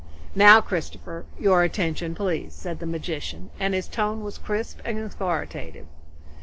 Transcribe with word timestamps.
"Now 0.33 0.61
Christopher, 0.61 1.25
your 1.39 1.61
attention 1.61 2.15
please," 2.15 2.53
said 2.55 2.79
the 2.79 2.87
magician, 2.87 3.51
and 3.59 3.75
his 3.75 3.87
tone 3.87 4.23
was 4.23 4.39
crisp 4.39 4.79
and 4.83 4.97
authoritative. 4.97 5.85